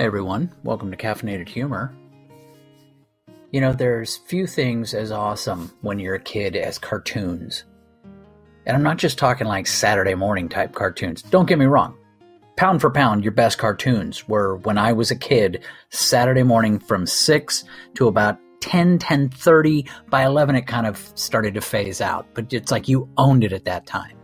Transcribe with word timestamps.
Hey 0.00 0.06
everyone, 0.06 0.50
welcome 0.64 0.90
to 0.90 0.96
Caffeinated 0.96 1.46
Humor. 1.50 1.94
You 3.50 3.60
know, 3.60 3.74
there's 3.74 4.16
few 4.16 4.46
things 4.46 4.94
as 4.94 5.12
awesome 5.12 5.70
when 5.82 5.98
you're 5.98 6.14
a 6.14 6.18
kid 6.18 6.56
as 6.56 6.78
cartoons. 6.78 7.64
And 8.64 8.74
I'm 8.74 8.82
not 8.82 8.96
just 8.96 9.18
talking 9.18 9.46
like 9.46 9.66
Saturday 9.66 10.14
morning 10.14 10.48
type 10.48 10.72
cartoons. 10.72 11.20
Don't 11.20 11.46
get 11.46 11.58
me 11.58 11.66
wrong. 11.66 11.98
Pound 12.56 12.80
for 12.80 12.90
pound, 12.90 13.24
your 13.24 13.34
best 13.34 13.58
cartoons 13.58 14.26
were 14.26 14.56
when 14.56 14.78
I 14.78 14.94
was 14.94 15.10
a 15.10 15.16
kid, 15.16 15.64
Saturday 15.90 16.44
morning 16.44 16.78
from 16.78 17.04
6 17.04 17.64
to 17.96 18.08
about 18.08 18.38
10, 18.62 19.00
10.30. 19.00 19.86
By 20.08 20.24
11, 20.24 20.56
it 20.56 20.66
kind 20.66 20.86
of 20.86 20.96
started 21.14 21.52
to 21.52 21.60
phase 21.60 22.00
out. 22.00 22.26
But 22.32 22.54
it's 22.54 22.72
like 22.72 22.88
you 22.88 23.06
owned 23.18 23.44
it 23.44 23.52
at 23.52 23.66
that 23.66 23.84
time. 23.84 24.16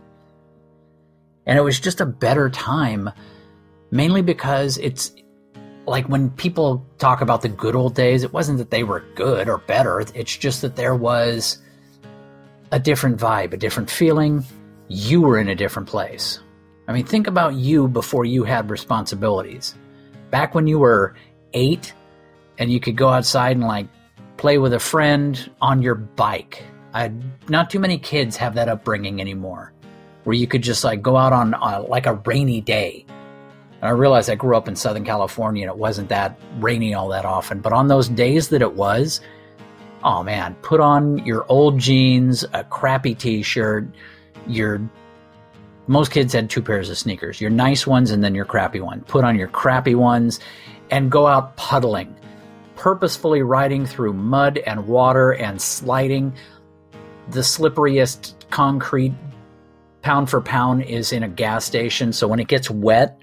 And 1.45 1.55
it 1.55 1.61
was 1.61 1.79
just 1.79 2.01
a 2.01 2.05
better 2.07 2.49
time, 2.49 3.11
mainly 3.91 4.23
because 4.23 4.79
it's 4.79 5.11
like 5.87 6.07
when 6.09 6.29
people 6.31 6.85
talk 6.97 7.21
about 7.21 7.41
the 7.41 7.49
good 7.49 7.75
old 7.75 7.95
days, 7.95 8.23
it 8.23 8.33
wasn't 8.33 8.57
that 8.57 8.69
they 8.69 8.83
were 8.83 9.05
good 9.15 9.47
or 9.47 9.59
better. 9.59 10.01
It's 10.13 10.35
just 10.35 10.61
that 10.61 10.75
there 10.75 10.95
was 10.95 11.59
a 12.71 12.79
different 12.79 13.17
vibe, 13.17 13.53
a 13.53 13.57
different 13.57 13.89
feeling. 13.89 14.43
You 14.89 15.21
were 15.21 15.39
in 15.39 15.47
a 15.47 15.55
different 15.55 15.87
place. 15.87 16.41
I 16.89 16.93
mean, 16.93 17.05
think 17.05 17.27
about 17.27 17.55
you 17.55 17.87
before 17.87 18.25
you 18.25 18.43
had 18.43 18.69
responsibilities. 18.69 19.75
Back 20.29 20.53
when 20.53 20.67
you 20.67 20.77
were 20.77 21.15
eight 21.53 21.93
and 22.57 22.71
you 22.71 22.81
could 22.81 22.97
go 22.97 23.09
outside 23.09 23.55
and 23.55 23.65
like 23.65 23.87
play 24.35 24.57
with 24.57 24.73
a 24.73 24.79
friend 24.79 25.49
on 25.61 25.81
your 25.81 25.95
bike. 25.95 26.63
I, 26.93 27.11
not 27.47 27.69
too 27.69 27.79
many 27.79 27.97
kids 27.97 28.35
have 28.37 28.55
that 28.55 28.67
upbringing 28.67 29.21
anymore 29.21 29.73
where 30.25 30.35
you 30.35 30.47
could 30.47 30.63
just 30.63 30.83
like 30.83 31.01
go 31.01 31.15
out 31.15 31.31
on 31.31 31.53
uh, 31.53 31.85
like 31.87 32.05
a 32.05 32.15
rainy 32.25 32.59
day 32.59 33.05
and 33.81 33.89
I 33.89 33.91
realized 33.91 34.29
I 34.29 34.35
grew 34.35 34.57
up 34.57 34.67
in 34.67 34.75
Southern 34.75 35.05
California 35.05 35.63
and 35.63 35.71
it 35.71 35.77
wasn't 35.77 36.09
that 36.09 36.39
rainy 36.59 36.93
all 36.93 37.09
that 37.09 37.25
often. 37.25 37.59
But 37.59 37.73
on 37.73 37.87
those 37.87 38.09
days 38.09 38.49
that 38.49 38.61
it 38.61 38.73
was, 38.73 39.21
oh 40.03 40.23
man, 40.23 40.55
put 40.61 40.79
on 40.79 41.23
your 41.25 41.45
old 41.47 41.77
jeans, 41.77 42.43
a 42.53 42.63
crappy 42.63 43.13
t 43.13 43.43
shirt, 43.43 43.87
your 44.47 44.81
most 45.85 46.11
kids 46.11 46.33
had 46.33 46.49
two 46.49 46.61
pairs 46.61 46.89
of 46.89 46.97
sneakers, 46.97 47.39
your 47.39 47.51
nice 47.51 47.85
ones 47.85 48.09
and 48.09 48.23
then 48.23 48.33
your 48.33 48.45
crappy 48.45 48.79
one. 48.79 49.01
Put 49.01 49.23
on 49.23 49.37
your 49.37 49.47
crappy 49.47 49.95
ones 49.95 50.39
and 50.89 51.11
go 51.11 51.27
out 51.27 51.55
puddling, 51.55 52.15
purposefully 52.75 53.43
riding 53.43 53.85
through 53.85 54.13
mud 54.13 54.57
and 54.57 54.87
water 54.87 55.33
and 55.33 55.61
sliding. 55.61 56.33
The 57.29 57.41
slipperiest 57.41 58.33
concrete 58.49 59.13
pound 60.01 60.29
for 60.29 60.41
pound 60.41 60.83
is 60.83 61.11
in 61.11 61.21
a 61.21 61.27
gas 61.27 61.63
station. 61.63 62.11
So 62.11 62.27
when 62.27 62.39
it 62.39 62.47
gets 62.47 62.69
wet, 62.69 63.21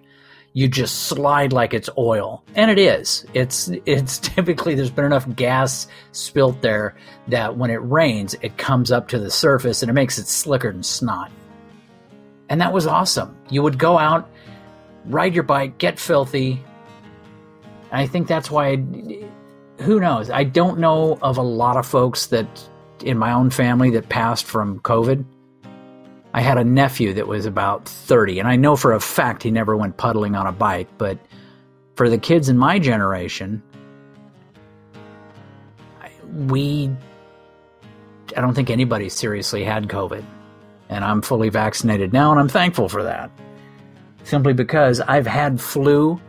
you 0.57 0.69
just 0.69 1.09
slide 1.09 1.53
like 1.53 1.75
it's 1.75 1.91
oil. 1.99 2.43
And 2.55 2.71
it 2.71 2.79
is. 2.79 3.27
It's 3.35 3.69
it's 3.85 4.19
typically 4.21 4.75
there's 4.75 4.91
been 4.91 5.05
enough 5.05 5.27
gas 5.35 5.89
spilt 6.13 6.63
there 6.63 6.95
that 7.29 7.57
when 7.57 7.71
it 7.71 7.83
rains, 7.83 8.35
it 8.41 8.57
comes 8.57 8.91
up 8.91 9.09
to 9.09 9.19
the 9.19 9.31
surface 9.31 9.83
and 9.83 9.91
it 9.91 9.95
makes 9.95 10.17
it 10.19 10.27
slicker 10.27 10.73
than 10.73 10.83
snot. 10.83 11.31
And 12.49 12.61
that 12.61 12.73
was 12.73 12.87
awesome. 12.87 13.37
You 13.51 13.63
would 13.63 13.79
go 13.79 13.99
out, 13.99 14.31
ride 15.07 15.35
your 15.35 15.43
bike, 15.43 15.79
get 15.79 15.99
filthy. 15.99 16.63
I 17.91 18.07
think 18.07 18.29
that's 18.29 18.51
why 18.51 18.77
who 18.77 19.99
knows? 19.99 20.31
I 20.31 20.45
don't 20.45 20.79
know 20.79 21.19
of 21.21 21.37
a 21.37 21.43
lot 21.43 21.77
of 21.77 21.85
folks 21.85 22.27
that 22.27 22.69
in 23.03 23.19
my 23.19 23.33
own 23.33 23.51
family 23.51 23.91
that 23.91 24.09
passed 24.09 24.45
from 24.45 24.79
COVID. 24.81 25.25
I 26.35 26.41
had 26.41 26.59
a 26.59 26.65
nephew 26.65 27.15
that 27.15 27.29
was 27.29 27.47
about 27.47 27.89
30, 27.89 28.41
and 28.41 28.49
I 28.49 28.57
know 28.57 28.75
for 28.75 28.93
a 28.93 28.99
fact 28.99 29.45
he 29.45 29.53
never 29.53 29.77
went 29.77 29.97
puddling 29.97 30.35
on 30.35 30.49
a 30.49 30.53
bike, 30.53 30.89
but 30.99 31.17
for 31.95 32.11
the 32.11 32.19
kids 32.19 32.49
in 32.49 32.59
my 32.59 32.81
generation, 32.81 33.63
we, 36.33 36.91
I 38.37 38.41
don't 38.41 38.53
think 38.53 38.69
anybody 38.69 39.09
seriously 39.11 39.63
had 39.63 39.87
COVID. 39.87 40.25
And 40.89 41.05
I'm 41.05 41.23
fully 41.23 41.51
vaccinated 41.51 42.13
now, 42.13 42.33
and 42.33 42.41
I'm 42.41 42.49
thankful 42.49 42.89
for 42.89 43.05
that. 43.05 43.31
Simply 44.25 44.55
because 44.55 45.01
I've 45.01 45.29
had 45.29 45.61
flu 45.61 46.21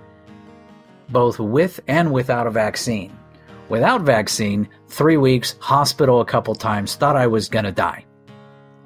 both 1.10 1.40
with 1.40 1.80
and 1.88 2.14
without 2.14 2.46
a 2.46 2.52
vaccine. 2.52 3.18
Without 3.70 4.02
vaccine, 4.02 4.70
three 4.88 5.18
weeks, 5.18 5.56
hospital 5.60 6.22
a 6.22 6.26
couple 6.26 6.54
times, 6.54 6.94
thought 6.94 7.16
I 7.16 7.26
was 7.26 7.50
going 7.50 7.66
to 7.66 7.72
die 7.72 8.06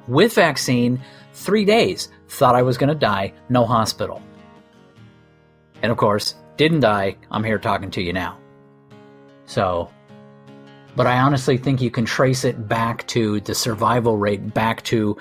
with 0.09 0.34
vaccine, 0.34 1.02
three 1.34 1.66
days, 1.66 2.09
thought 2.28 2.56
I 2.56 2.62
was 2.62 2.78
going 2.78 2.90
to 2.90 2.96
die, 2.96 3.34
no 3.47 3.66
hospital. 3.66 4.22
And 5.81 5.92
of 5.92 5.97
course, 5.97 6.36
didn't 6.58 6.81
die. 6.81 7.16
I'm 7.31 7.44
here 7.44 7.59
talking 7.59 7.92
to 7.92 8.02
you 8.02 8.12
now. 8.12 8.38
So, 9.46 9.90
but 10.96 11.08
I 11.08 11.20
honestly 11.20 11.58
think 11.58 11.81
you 11.81 11.92
can 11.92 12.06
trace 12.06 12.44
it 12.44 12.68
back 12.68 13.08
to 13.08 13.40
the 13.42 13.56
survival 13.56 14.18
rate, 14.18 14.53
back 14.53 14.84
to 14.84 15.18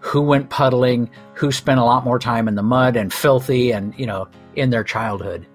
who 0.00 0.20
went 0.20 0.50
puddling, 0.50 1.10
who 1.34 1.52
spent 1.52 1.80
a 1.80 1.84
lot 1.84 2.04
more 2.04 2.18
time 2.18 2.48
in 2.48 2.54
the 2.54 2.62
mud 2.62 2.96
and 2.96 3.12
filthy 3.12 3.70
and, 3.70 3.98
you 3.98 4.06
know, 4.06 4.28
in 4.54 4.70
their 4.70 4.84
childhood. 4.84 5.46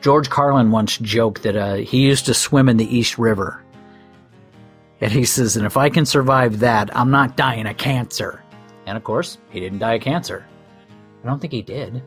George 0.00 0.30
Carlin 0.30 0.70
once 0.70 0.96
joked 0.96 1.42
that 1.42 1.56
uh, 1.56 1.74
he 1.74 2.06
used 2.06 2.26
to 2.26 2.34
swim 2.34 2.68
in 2.68 2.78
the 2.78 2.96
East 2.96 3.18
River 3.18 3.62
and 5.00 5.12
he 5.12 5.24
says, 5.24 5.56
and 5.56 5.64
if 5.64 5.76
I 5.76 5.88
can 5.88 6.04
survive 6.04 6.58
that, 6.60 6.94
I'm 6.96 7.10
not 7.10 7.36
dying 7.36 7.66
of 7.66 7.76
cancer. 7.76 8.42
And 8.86 8.96
of 8.96 9.04
course, 9.04 9.38
he 9.50 9.60
didn't 9.60 9.78
die 9.78 9.94
of 9.94 10.02
cancer. 10.02 10.46
I 11.22 11.26
don't 11.26 11.40
think 11.40 11.52
he 11.52 11.62
did. 11.62 12.02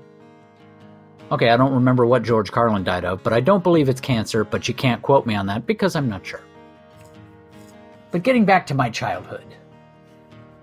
Okay, 1.32 1.50
I 1.50 1.58
don't 1.58 1.74
remember 1.74 2.06
what 2.06 2.24
George 2.24 2.52
Carlin 2.52 2.84
died 2.84 3.06
of, 3.06 3.24
but 3.24 3.34
I 3.34 3.40
don't 3.40 3.64
believe 3.64 3.90
it's 3.90 4.02
cancer, 4.02 4.44
but 4.44 4.68
you 4.68 4.74
can't 4.74 5.02
quote 5.02 5.26
me 5.26 5.36
on 5.36 5.48
that 5.48 5.66
because 5.66 5.96
I'm 5.96 6.10
not 6.10 6.26
sure. 6.26 6.42
But 8.12 8.22
getting 8.22 8.46
back 8.46 8.68
to 8.68 8.76
my 8.76 8.90
childhood, 8.92 9.46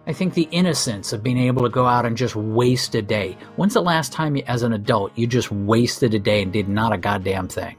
I 0.07 0.13
think 0.13 0.35
the 0.35 0.49
innocence 0.51 1.13
of 1.13 1.23
being 1.23 1.39
able 1.39 1.63
to 1.63 1.69
go 1.69 1.87
out 1.87 2.07
and 2.07 2.17
just 2.17 2.37
waste 2.37 2.95
a 2.95 3.03
day. 3.03 3.37
When's 3.57 3.75
the 3.75 3.83
last 3.83 4.13
time, 4.13 4.37
as 4.47 4.63
an 4.63 4.73
adult, 4.73 5.13
you 5.17 5.27
just 5.27 5.51
wasted 5.51 6.15
a 6.15 6.19
day 6.19 6.43
and 6.43 6.53
did 6.53 6.69
not 6.69 6.93
a 6.93 6.99
goddamn 6.99 7.49
thing? 7.49 7.77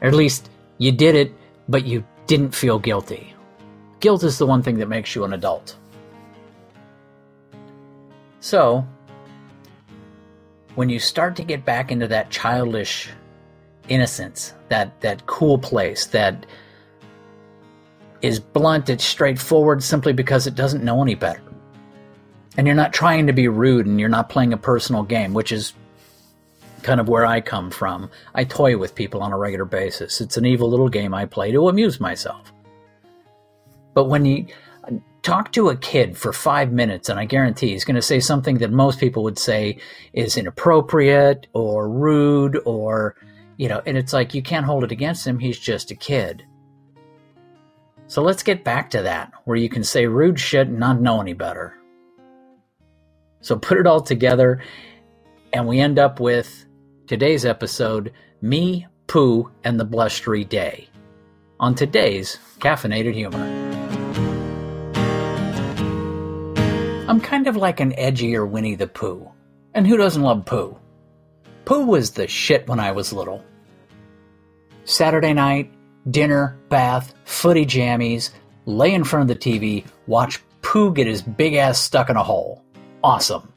Or 0.00 0.08
at 0.08 0.14
least 0.14 0.50
you 0.76 0.92
did 0.92 1.14
it, 1.14 1.32
but 1.68 1.86
you 1.86 2.04
didn't 2.28 2.54
feel 2.54 2.78
guilty. 2.78 3.34
Guilt 3.98 4.22
is 4.22 4.38
the 4.38 4.46
one 4.46 4.62
thing 4.62 4.78
that 4.78 4.88
makes 4.88 5.16
you 5.16 5.24
an 5.24 5.32
adult. 5.32 5.76
So, 8.38 8.86
when 10.76 10.88
you 10.88 11.00
start 11.00 11.34
to 11.36 11.42
get 11.42 11.64
back 11.64 11.90
into 11.90 12.06
that 12.06 12.30
childish 12.30 13.10
innocence, 13.88 14.54
that, 14.68 15.00
that 15.00 15.26
cool 15.26 15.58
place 15.58 16.06
that 16.06 16.46
is 18.22 18.38
blunt, 18.38 18.88
it's 18.88 19.04
straightforward 19.04 19.82
simply 19.82 20.12
because 20.12 20.46
it 20.46 20.54
doesn't 20.54 20.84
know 20.84 21.02
any 21.02 21.14
better. 21.16 21.42
And 22.56 22.66
you're 22.66 22.76
not 22.76 22.92
trying 22.92 23.26
to 23.26 23.32
be 23.32 23.48
rude 23.48 23.86
and 23.86 23.98
you're 23.98 24.08
not 24.08 24.28
playing 24.28 24.52
a 24.52 24.56
personal 24.56 25.02
game, 25.02 25.32
which 25.32 25.50
is 25.50 25.72
kind 26.82 27.00
of 27.00 27.08
where 27.08 27.26
I 27.26 27.40
come 27.40 27.70
from. 27.70 28.10
I 28.34 28.44
toy 28.44 28.76
with 28.76 28.94
people 28.94 29.22
on 29.22 29.32
a 29.32 29.38
regular 29.38 29.64
basis. 29.64 30.20
It's 30.20 30.36
an 30.36 30.46
evil 30.46 30.70
little 30.70 30.88
game 30.88 31.14
I 31.14 31.26
play 31.26 31.52
to 31.52 31.68
amuse 31.68 32.00
myself. 32.00 32.52
But 33.94 34.04
when 34.04 34.24
you 34.24 34.46
talk 35.22 35.52
to 35.52 35.68
a 35.68 35.76
kid 35.76 36.16
for 36.16 36.32
five 36.32 36.72
minutes, 36.72 37.08
and 37.08 37.18
I 37.18 37.24
guarantee 37.24 37.70
he's 37.70 37.84
going 37.84 37.96
to 37.96 38.02
say 38.02 38.20
something 38.20 38.58
that 38.58 38.70
most 38.70 39.00
people 39.00 39.24
would 39.24 39.38
say 39.38 39.78
is 40.12 40.36
inappropriate 40.36 41.48
or 41.52 41.88
rude 41.88 42.60
or, 42.64 43.16
you 43.56 43.68
know, 43.68 43.82
and 43.84 43.98
it's 43.98 44.12
like 44.12 44.34
you 44.34 44.42
can't 44.42 44.64
hold 44.64 44.84
it 44.84 44.92
against 44.92 45.26
him. 45.26 45.38
He's 45.38 45.58
just 45.58 45.90
a 45.90 45.96
kid. 45.96 46.44
So 48.06 48.22
let's 48.22 48.42
get 48.42 48.64
back 48.64 48.88
to 48.90 49.02
that, 49.02 49.32
where 49.44 49.56
you 49.56 49.68
can 49.68 49.84
say 49.84 50.06
rude 50.06 50.40
shit 50.40 50.68
and 50.68 50.78
not 50.78 51.00
know 51.00 51.20
any 51.20 51.34
better. 51.34 51.74
So 53.40 53.56
put 53.56 53.78
it 53.78 53.86
all 53.86 54.00
together, 54.00 54.62
and 55.52 55.68
we 55.68 55.80
end 55.80 55.98
up 55.98 56.18
with 56.20 56.64
Today's 57.08 57.46
episode 57.46 58.12
Me, 58.42 58.86
Pooh, 59.06 59.50
and 59.64 59.80
the 59.80 59.86
Blustery 59.86 60.44
Day. 60.44 60.90
On 61.58 61.74
today's 61.74 62.38
Caffeinated 62.58 63.14
Humor. 63.14 63.38
I'm 67.08 67.18
kind 67.22 67.46
of 67.46 67.56
like 67.56 67.80
an 67.80 67.92
edgier 67.92 68.46
Winnie 68.46 68.74
the 68.74 68.86
Pooh. 68.86 69.26
And 69.72 69.86
who 69.86 69.96
doesn't 69.96 70.20
love 70.20 70.44
Pooh? 70.44 70.76
Pooh 71.64 71.86
was 71.86 72.10
the 72.10 72.28
shit 72.28 72.68
when 72.68 72.78
I 72.78 72.92
was 72.92 73.10
little. 73.10 73.42
Saturday 74.84 75.32
night, 75.32 75.72
dinner, 76.10 76.58
bath, 76.68 77.14
footy 77.24 77.64
jammies, 77.64 78.32
lay 78.66 78.92
in 78.92 79.02
front 79.02 79.30
of 79.30 79.34
the 79.34 79.50
TV, 79.50 79.86
watch 80.06 80.42
Pooh 80.60 80.92
get 80.92 81.06
his 81.06 81.22
big 81.22 81.54
ass 81.54 81.80
stuck 81.80 82.10
in 82.10 82.16
a 82.16 82.22
hole. 82.22 82.62
Awesome. 83.02 83.50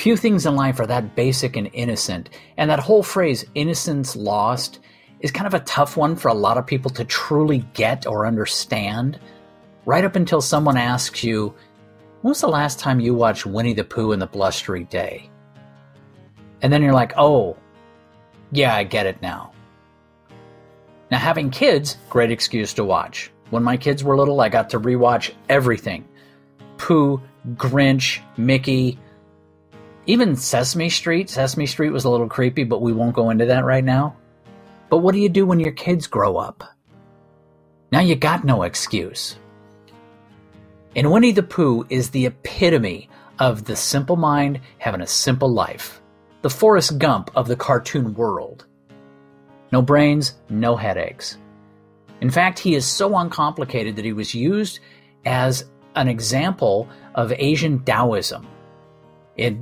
Few 0.00 0.16
things 0.16 0.46
in 0.46 0.56
life 0.56 0.80
are 0.80 0.86
that 0.86 1.14
basic 1.14 1.56
and 1.56 1.68
innocent, 1.74 2.30
and 2.56 2.70
that 2.70 2.78
whole 2.78 3.02
phrase, 3.02 3.44
innocence 3.54 4.16
lost, 4.16 4.80
is 5.20 5.30
kind 5.30 5.46
of 5.46 5.52
a 5.52 5.60
tough 5.64 5.94
one 5.94 6.16
for 6.16 6.28
a 6.28 6.34
lot 6.34 6.56
of 6.56 6.66
people 6.66 6.90
to 6.92 7.04
truly 7.04 7.58
get 7.74 8.06
or 8.06 8.24
understand. 8.24 9.20
Right 9.84 10.02
up 10.02 10.16
until 10.16 10.40
someone 10.40 10.78
asks 10.78 11.22
you, 11.22 11.54
When 12.22 12.30
was 12.30 12.40
the 12.40 12.48
last 12.48 12.78
time 12.78 12.98
you 12.98 13.12
watched 13.12 13.44
Winnie 13.44 13.74
the 13.74 13.84
Pooh 13.84 14.12
and 14.12 14.22
the 14.22 14.26
Blustery 14.26 14.84
Day? 14.84 15.28
And 16.62 16.72
then 16.72 16.82
you're 16.82 16.94
like, 16.94 17.12
oh, 17.18 17.58
yeah, 18.52 18.74
I 18.74 18.84
get 18.84 19.04
it 19.04 19.20
now. 19.20 19.52
Now, 21.10 21.18
having 21.18 21.50
kids, 21.50 21.98
great 22.08 22.30
excuse 22.30 22.72
to 22.72 22.84
watch. 22.84 23.30
When 23.50 23.62
my 23.62 23.76
kids 23.76 24.02
were 24.02 24.16
little, 24.16 24.40
I 24.40 24.48
got 24.48 24.70
to 24.70 24.80
rewatch 24.80 25.34
everything 25.50 26.08
Pooh, 26.78 27.20
Grinch, 27.56 28.20
Mickey, 28.38 28.98
even 30.10 30.34
Sesame 30.34 30.90
Street. 30.90 31.30
Sesame 31.30 31.66
Street 31.66 31.90
was 31.90 32.04
a 32.04 32.10
little 32.10 32.28
creepy, 32.28 32.64
but 32.64 32.82
we 32.82 32.92
won't 32.92 33.14
go 33.14 33.30
into 33.30 33.46
that 33.46 33.64
right 33.64 33.84
now. 33.84 34.16
But 34.88 34.98
what 34.98 35.12
do 35.12 35.20
you 35.20 35.28
do 35.28 35.46
when 35.46 35.60
your 35.60 35.72
kids 35.72 36.08
grow 36.08 36.36
up? 36.36 36.64
Now 37.92 38.00
you 38.00 38.16
got 38.16 38.44
no 38.44 38.64
excuse. 38.64 39.36
And 40.96 41.12
Winnie 41.12 41.30
the 41.30 41.44
Pooh 41.44 41.86
is 41.88 42.10
the 42.10 42.26
epitome 42.26 43.08
of 43.38 43.64
the 43.64 43.76
simple 43.76 44.16
mind 44.16 44.60
having 44.78 45.00
a 45.00 45.06
simple 45.06 45.52
life. 45.52 46.02
The 46.42 46.50
Forrest 46.50 46.98
Gump 46.98 47.30
of 47.36 47.46
the 47.46 47.56
cartoon 47.56 48.14
world. 48.14 48.66
No 49.70 49.80
brains, 49.80 50.34
no 50.48 50.74
headaches. 50.74 51.38
In 52.20 52.30
fact, 52.30 52.58
he 52.58 52.74
is 52.74 52.84
so 52.84 53.16
uncomplicated 53.16 53.94
that 53.96 54.04
he 54.04 54.12
was 54.12 54.34
used 54.34 54.80
as 55.24 55.66
an 55.94 56.08
example 56.08 56.88
of 57.14 57.32
Asian 57.32 57.84
Taoism. 57.84 58.46
It, 59.36 59.56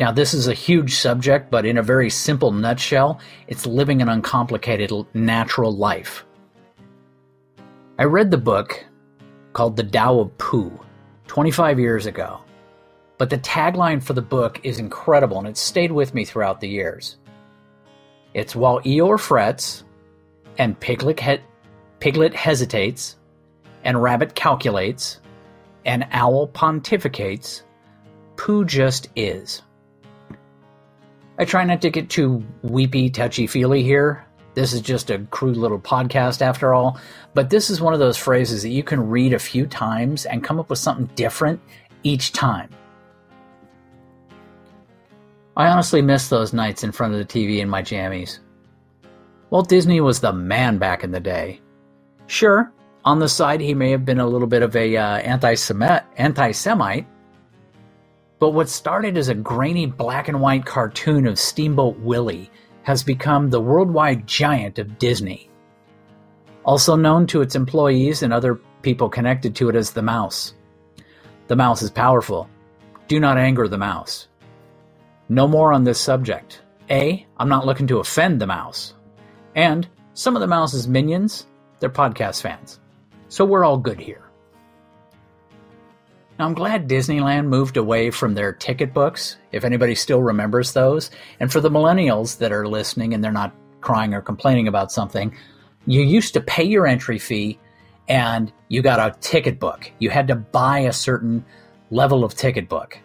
now, 0.00 0.10
this 0.10 0.34
is 0.34 0.48
a 0.48 0.54
huge 0.54 0.96
subject, 0.96 1.50
but 1.52 1.64
in 1.64 1.78
a 1.78 1.82
very 1.82 2.10
simple 2.10 2.50
nutshell, 2.50 3.20
it's 3.46 3.64
living 3.64 4.02
an 4.02 4.08
uncomplicated 4.08 4.90
natural 5.14 5.74
life. 5.74 6.24
I 7.96 8.04
read 8.04 8.32
the 8.32 8.38
book 8.38 8.84
called 9.52 9.76
The 9.76 9.84
Tao 9.84 10.18
of 10.18 10.36
Pooh 10.36 10.80
25 11.28 11.78
years 11.78 12.06
ago, 12.06 12.40
but 13.18 13.30
the 13.30 13.38
tagline 13.38 14.02
for 14.02 14.14
the 14.14 14.22
book 14.22 14.60
is 14.64 14.80
incredible 14.80 15.38
and 15.38 15.46
it's 15.46 15.60
stayed 15.60 15.92
with 15.92 16.12
me 16.12 16.24
throughout 16.24 16.60
the 16.60 16.68
years. 16.68 17.16
It's 18.34 18.56
while 18.56 18.80
Eeyore 18.80 19.20
frets, 19.20 19.84
and 20.58 20.78
Piglet, 20.80 21.20
he- 21.20 21.40
Piglet 22.00 22.34
hesitates, 22.34 23.14
and 23.84 24.02
Rabbit 24.02 24.34
calculates, 24.34 25.20
and 25.84 26.04
Owl 26.10 26.48
pontificates, 26.48 27.62
Pooh 28.36 28.64
just 28.64 29.08
is. 29.14 29.62
I 31.38 31.44
try 31.44 31.64
not 31.64 31.82
to 31.82 31.90
get 31.90 32.10
too 32.10 32.44
weepy, 32.62 33.10
touchy 33.10 33.46
feely 33.46 33.82
here. 33.82 34.24
This 34.54 34.72
is 34.72 34.80
just 34.80 35.10
a 35.10 35.18
crude 35.30 35.56
little 35.56 35.80
podcast 35.80 36.40
after 36.40 36.72
all, 36.72 37.00
but 37.34 37.50
this 37.50 37.70
is 37.70 37.80
one 37.80 37.92
of 37.92 37.98
those 37.98 38.16
phrases 38.16 38.62
that 38.62 38.68
you 38.68 38.84
can 38.84 39.08
read 39.08 39.32
a 39.32 39.38
few 39.38 39.66
times 39.66 40.26
and 40.26 40.44
come 40.44 40.60
up 40.60 40.70
with 40.70 40.78
something 40.78 41.06
different 41.16 41.60
each 42.04 42.32
time. 42.32 42.70
I 45.56 45.68
honestly 45.68 46.02
miss 46.02 46.28
those 46.28 46.52
nights 46.52 46.84
in 46.84 46.92
front 46.92 47.14
of 47.14 47.18
the 47.18 47.24
TV 47.24 47.58
in 47.58 47.68
my 47.68 47.82
jammies. 47.82 48.38
Walt 49.50 49.68
Disney 49.68 50.00
was 50.00 50.20
the 50.20 50.32
man 50.32 50.78
back 50.78 51.02
in 51.02 51.10
the 51.10 51.20
day. 51.20 51.60
Sure, 52.28 52.72
on 53.04 53.18
the 53.18 53.28
side 53.28 53.60
he 53.60 53.74
may 53.74 53.90
have 53.90 54.04
been 54.04 54.20
a 54.20 54.26
little 54.26 54.48
bit 54.48 54.62
of 54.62 54.74
a 54.76 54.96
uh, 54.96 55.16
anti-Semite, 55.18 57.06
but 58.44 58.52
what 58.52 58.68
started 58.68 59.16
as 59.16 59.30
a 59.30 59.34
grainy 59.34 59.86
black 59.86 60.28
and 60.28 60.38
white 60.38 60.66
cartoon 60.66 61.26
of 61.26 61.38
Steamboat 61.38 61.98
Willie 62.00 62.50
has 62.82 63.02
become 63.02 63.48
the 63.48 63.58
worldwide 63.58 64.26
giant 64.26 64.78
of 64.78 64.98
Disney. 64.98 65.48
Also 66.62 66.94
known 66.94 67.26
to 67.28 67.40
its 67.40 67.54
employees 67.56 68.22
and 68.22 68.34
other 68.34 68.56
people 68.82 69.08
connected 69.08 69.56
to 69.56 69.70
it 69.70 69.74
as 69.74 69.92
the 69.92 70.02
mouse. 70.02 70.52
The 71.46 71.56
mouse 71.56 71.80
is 71.80 71.90
powerful. 71.90 72.50
Do 73.08 73.18
not 73.18 73.38
anger 73.38 73.66
the 73.66 73.78
mouse. 73.78 74.28
No 75.30 75.48
more 75.48 75.72
on 75.72 75.84
this 75.84 75.98
subject. 75.98 76.60
A, 76.90 77.26
I'm 77.38 77.48
not 77.48 77.64
looking 77.64 77.86
to 77.86 78.00
offend 78.00 78.42
the 78.42 78.46
mouse. 78.46 78.92
And 79.54 79.88
some 80.12 80.36
of 80.36 80.40
the 80.40 80.46
mouse's 80.46 80.86
minions, 80.86 81.46
they're 81.80 81.88
podcast 81.88 82.42
fans. 82.42 82.78
So 83.28 83.46
we're 83.46 83.64
all 83.64 83.78
good 83.78 84.00
here. 84.00 84.23
Now, 86.38 86.46
I'm 86.46 86.54
glad 86.54 86.88
Disneyland 86.88 87.46
moved 87.46 87.76
away 87.76 88.10
from 88.10 88.34
their 88.34 88.52
ticket 88.52 88.92
books, 88.92 89.36
if 89.52 89.64
anybody 89.64 89.94
still 89.94 90.22
remembers 90.22 90.72
those. 90.72 91.10
And 91.38 91.52
for 91.52 91.60
the 91.60 91.70
millennials 91.70 92.38
that 92.38 92.52
are 92.52 92.66
listening 92.66 93.14
and 93.14 93.22
they're 93.22 93.30
not 93.30 93.54
crying 93.80 94.14
or 94.14 94.20
complaining 94.20 94.66
about 94.66 94.90
something, 94.90 95.34
you 95.86 96.02
used 96.02 96.34
to 96.34 96.40
pay 96.40 96.64
your 96.64 96.86
entry 96.86 97.18
fee 97.18 97.58
and 98.08 98.52
you 98.68 98.82
got 98.82 98.98
a 98.98 99.16
ticket 99.20 99.60
book. 99.60 99.90
You 100.00 100.10
had 100.10 100.28
to 100.28 100.34
buy 100.34 100.80
a 100.80 100.92
certain 100.92 101.44
level 101.90 102.24
of 102.24 102.34
ticket 102.34 102.68
book 102.68 102.98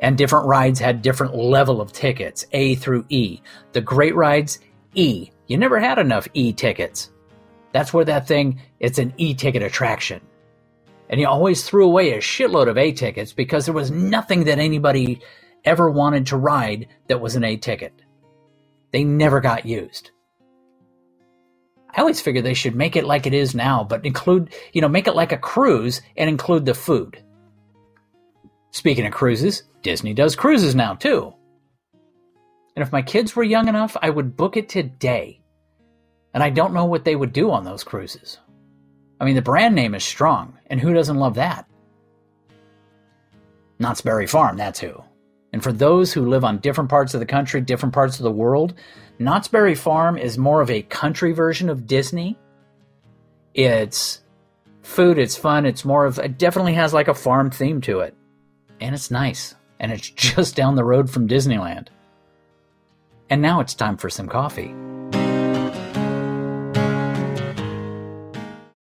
and 0.00 0.16
different 0.16 0.46
rides 0.46 0.80
had 0.80 1.02
different 1.02 1.36
level 1.36 1.80
of 1.80 1.92
tickets, 1.92 2.46
A 2.52 2.74
through 2.76 3.04
E. 3.10 3.40
The 3.72 3.80
great 3.80 4.16
rides, 4.16 4.58
E. 4.94 5.30
You 5.46 5.58
never 5.58 5.78
had 5.78 5.98
enough 5.98 6.26
E 6.34 6.52
tickets. 6.52 7.10
That's 7.72 7.92
where 7.92 8.04
that 8.06 8.26
thing, 8.26 8.60
it's 8.80 8.98
an 8.98 9.12
E 9.18 9.34
ticket 9.34 9.62
attraction. 9.62 10.20
And 11.10 11.18
he 11.18 11.26
always 11.26 11.64
threw 11.64 11.84
away 11.84 12.12
a 12.12 12.18
shitload 12.18 12.68
of 12.68 12.78
A 12.78 12.92
tickets 12.92 13.32
because 13.32 13.66
there 13.66 13.74
was 13.74 13.90
nothing 13.90 14.44
that 14.44 14.60
anybody 14.60 15.20
ever 15.64 15.90
wanted 15.90 16.26
to 16.28 16.36
ride 16.36 16.86
that 17.08 17.20
was 17.20 17.34
an 17.36 17.44
A 17.44 17.56
ticket. 17.56 17.92
They 18.92 19.04
never 19.04 19.40
got 19.40 19.66
used. 19.66 20.12
I 21.94 22.00
always 22.00 22.20
figured 22.20 22.44
they 22.44 22.54
should 22.54 22.76
make 22.76 22.94
it 22.94 23.04
like 23.04 23.26
it 23.26 23.34
is 23.34 23.56
now, 23.56 23.82
but 23.82 24.06
include, 24.06 24.54
you 24.72 24.80
know, 24.80 24.88
make 24.88 25.08
it 25.08 25.16
like 25.16 25.32
a 25.32 25.36
cruise 25.36 26.00
and 26.16 26.30
include 26.30 26.64
the 26.64 26.74
food. 26.74 27.20
Speaking 28.70 29.04
of 29.04 29.12
cruises, 29.12 29.64
Disney 29.82 30.14
does 30.14 30.36
cruises 30.36 30.76
now 30.76 30.94
too. 30.94 31.34
And 32.76 32.84
if 32.84 32.92
my 32.92 33.02
kids 33.02 33.34
were 33.34 33.42
young 33.42 33.66
enough, 33.66 33.96
I 34.00 34.10
would 34.10 34.36
book 34.36 34.56
it 34.56 34.68
today. 34.68 35.40
And 36.32 36.42
I 36.44 36.50
don't 36.50 36.72
know 36.72 36.84
what 36.84 37.04
they 37.04 37.16
would 37.16 37.32
do 37.32 37.50
on 37.50 37.64
those 37.64 37.82
cruises. 37.82 38.38
I 39.20 39.24
mean, 39.24 39.34
the 39.34 39.42
brand 39.42 39.74
name 39.74 39.94
is 39.94 40.02
strong, 40.02 40.58
and 40.66 40.80
who 40.80 40.94
doesn't 40.94 41.18
love 41.18 41.34
that? 41.34 41.68
Knott's 43.78 44.00
Berry 44.00 44.26
Farm, 44.26 44.56
that's 44.56 44.80
who. 44.80 45.02
And 45.52 45.62
for 45.62 45.72
those 45.72 46.12
who 46.12 46.28
live 46.28 46.44
on 46.44 46.58
different 46.58 46.90
parts 46.90 47.14
of 47.14 47.20
the 47.20 47.26
country, 47.26 47.60
different 47.60 47.94
parts 47.94 48.18
of 48.18 48.24
the 48.24 48.30
world, 48.30 48.74
Knott's 49.18 49.48
Berry 49.48 49.74
Farm 49.74 50.16
is 50.16 50.38
more 50.38 50.60
of 50.60 50.70
a 50.70 50.82
country 50.82 51.32
version 51.32 51.68
of 51.68 51.86
Disney. 51.86 52.38
It's 53.54 54.22
food, 54.82 55.18
it's 55.18 55.36
fun, 55.36 55.66
it's 55.66 55.84
more 55.84 56.06
of, 56.06 56.18
it 56.18 56.38
definitely 56.38 56.74
has 56.74 56.94
like 56.94 57.08
a 57.08 57.14
farm 57.14 57.50
theme 57.50 57.80
to 57.82 58.00
it 58.00 58.14
and 58.80 58.94
it's 58.94 59.10
nice, 59.10 59.54
and 59.78 59.92
it's 59.92 60.10
just 60.16 60.56
down 60.56 60.74
the 60.74 60.84
road 60.84 61.10
from 61.10 61.28
Disneyland. 61.28 61.88
And 63.28 63.42
now 63.42 63.60
it's 63.60 63.74
time 63.74 63.96
for 63.96 64.10
some 64.10 64.28
coffee. 64.28 64.74